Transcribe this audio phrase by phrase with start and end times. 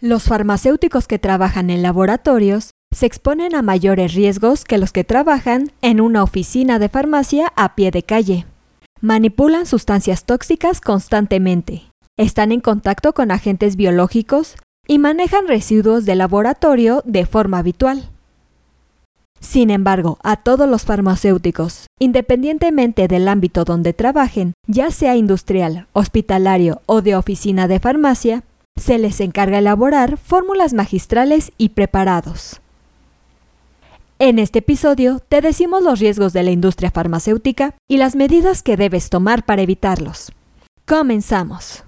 [0.00, 5.72] Los farmacéuticos que trabajan en laboratorios se exponen a mayores riesgos que los que trabajan
[5.82, 8.46] en una oficina de farmacia a pie de calle.
[9.00, 11.84] Manipulan sustancias tóxicas constantemente,
[12.16, 18.10] están en contacto con agentes biológicos y manejan residuos de laboratorio de forma habitual.
[19.40, 26.80] Sin embargo, a todos los farmacéuticos, independientemente del ámbito donde trabajen, ya sea industrial, hospitalario
[26.86, 28.42] o de oficina de farmacia,
[28.76, 32.60] se les encarga elaborar fórmulas magistrales y preparados.
[34.18, 38.76] En este episodio te decimos los riesgos de la industria farmacéutica y las medidas que
[38.76, 40.32] debes tomar para evitarlos.
[40.86, 41.84] Comenzamos.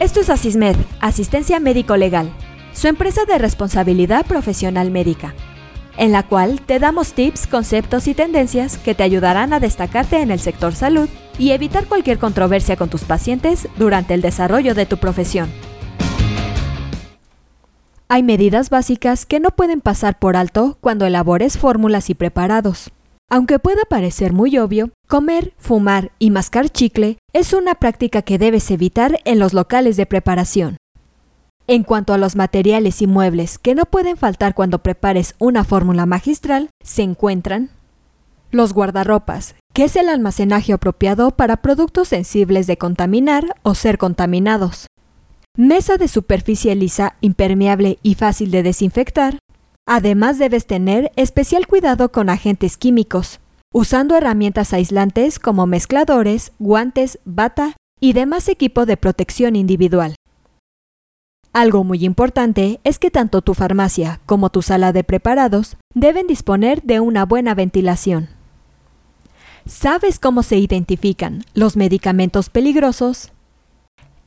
[0.00, 2.30] Esto es Asismed, Asistencia Médico Legal,
[2.72, 5.34] su empresa de responsabilidad profesional médica,
[5.96, 10.30] en la cual te damos tips, conceptos y tendencias que te ayudarán a destacarte en
[10.30, 14.98] el sector salud y evitar cualquier controversia con tus pacientes durante el desarrollo de tu
[14.98, 15.50] profesión.
[18.08, 22.90] Hay medidas básicas que no pueden pasar por alto cuando elabores fórmulas y preparados.
[23.30, 28.70] Aunque pueda parecer muy obvio, comer, fumar y mascar chicle es una práctica que debes
[28.70, 30.76] evitar en los locales de preparación.
[31.66, 36.04] En cuanto a los materiales y muebles que no pueden faltar cuando prepares una fórmula
[36.04, 37.70] magistral, se encuentran
[38.54, 44.86] los guardarropas, que es el almacenaje apropiado para productos sensibles de contaminar o ser contaminados.
[45.56, 49.38] Mesa de superficie lisa, impermeable y fácil de desinfectar,
[49.86, 53.40] Además debes tener especial cuidado con agentes químicos,
[53.72, 60.14] usando herramientas aislantes como mezcladores, guantes, bata y demás equipo de protección individual.
[61.52, 66.82] Algo muy importante es que tanto tu farmacia como tu sala de preparados deben disponer
[66.82, 68.28] de una buena ventilación.
[69.66, 73.32] ¿Sabes cómo se identifican los medicamentos peligrosos?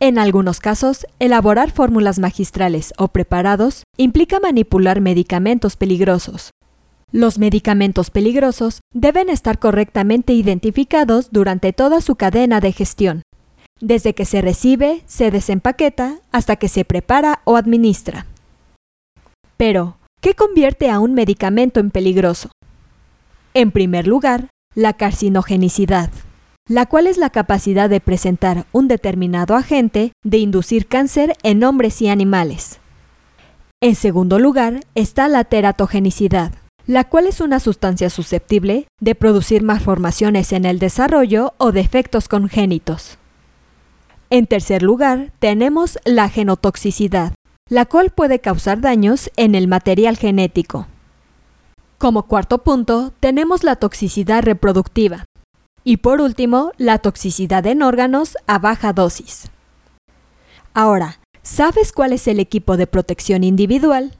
[0.00, 6.52] En algunos casos, elaborar fórmulas magistrales o preparados implica manipular medicamentos peligrosos.
[7.12, 13.22] Los medicamentos peligrosos deben estar correctamente identificados durante toda su cadena de gestión,
[13.78, 18.24] desde que se recibe, se desempaqueta, hasta que se prepara o administra.
[19.58, 22.50] Pero, ¿qué convierte a un medicamento en peligroso?
[23.52, 26.10] En primer lugar, la carcinogenicidad
[26.68, 32.02] la cual es la capacidad de presentar un determinado agente de inducir cáncer en hombres
[32.02, 32.80] y animales.
[33.80, 36.52] En segundo lugar está la teratogenicidad,
[36.86, 43.18] la cual es una sustancia susceptible de producir malformaciones en el desarrollo o defectos congénitos.
[44.30, 47.34] En tercer lugar, tenemos la genotoxicidad,
[47.68, 50.88] la cual puede causar daños en el material genético.
[51.98, 55.24] Como cuarto punto, tenemos la toxicidad reproductiva,
[55.82, 59.50] y por último, la toxicidad en órganos a baja dosis.
[60.74, 64.12] Ahora, ¿sabes cuál es el equipo de protección individual?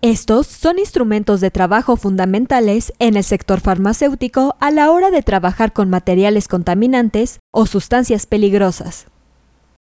[0.00, 5.72] Estos son instrumentos de trabajo fundamentales en el sector farmacéutico a la hora de trabajar
[5.72, 9.06] con materiales contaminantes o sustancias peligrosas.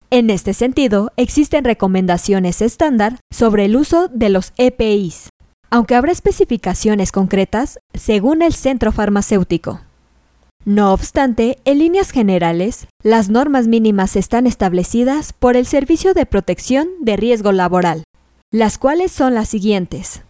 [0.09, 5.29] En este sentido, existen recomendaciones estándar sobre el uso de los EPIs,
[5.73, 9.81] aunque habrá especificaciones concretas según el centro farmacéutico.
[10.65, 16.89] No obstante, en líneas generales, las normas mínimas están establecidas por el Servicio de Protección
[17.01, 18.03] de Riesgo Laboral,
[18.51, 20.21] las cuales son las siguientes.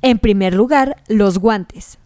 [0.00, 1.98] En primer lugar, los guantes.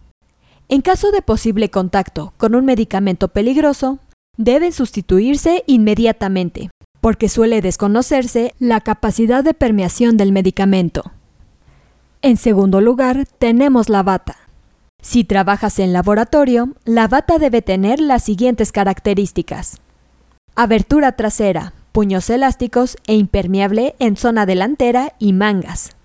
[0.69, 4.00] En caso de posible contacto con un medicamento peligroso,
[4.36, 6.70] deben sustituirse inmediatamente,
[7.00, 11.12] porque suele desconocerse la capacidad de permeación del medicamento.
[12.22, 14.37] En segundo lugar, tenemos la bata.
[15.03, 19.81] Si trabajas en laboratorio, la bata debe tener las siguientes características.
[20.56, 25.97] Abertura trasera, puños elásticos e impermeable en zona delantera y mangas.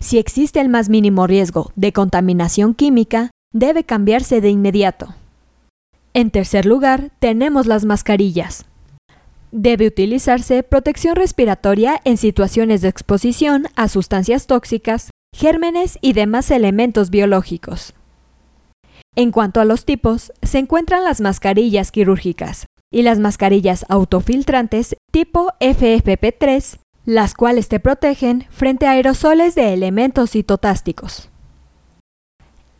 [0.00, 5.14] Si existe el más mínimo riesgo de contaminación química, debe cambiarse de inmediato.
[6.14, 8.64] En tercer lugar, tenemos las mascarillas.
[9.52, 17.10] Debe utilizarse protección respiratoria en situaciones de exposición a sustancias tóxicas, gérmenes y demás elementos
[17.10, 17.94] biológicos.
[19.16, 25.52] En cuanto a los tipos, se encuentran las mascarillas quirúrgicas y las mascarillas autofiltrantes tipo
[25.60, 31.30] FFP3, las cuales te protegen frente a aerosoles de elementos citotásticos.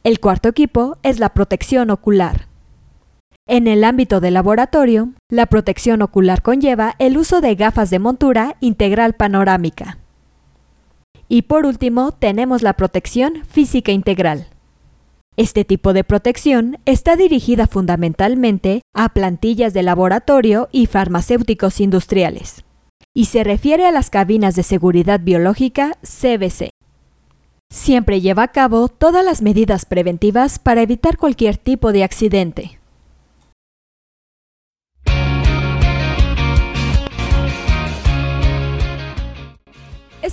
[0.03, 2.49] El cuarto equipo es la protección ocular.
[3.47, 8.57] En el ámbito del laboratorio, la protección ocular conlleva el uso de gafas de montura
[8.61, 10.00] integral panorámica.
[11.33, 14.49] Y por último, tenemos la protección física integral
[15.37, 22.65] Este tipo de protección está dirigida fundamentalmente a plantillas de laboratorio y farmacéuticos industriales,
[23.15, 26.71] y se refiere a las cabinas de seguridad biológica CBC.
[27.73, 32.80] Siempre lleva a cabo todas las medidas preventivas para evitar cualquier tipo de accidente.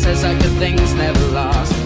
[0.00, 1.79] Says that good things never last.